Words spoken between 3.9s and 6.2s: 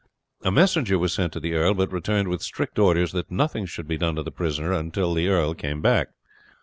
done to the prisoner until he came back.